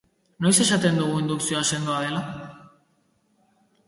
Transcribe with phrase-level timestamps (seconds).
[0.43, 2.23] Noiz esaten dugu indukzioa sendoa dela?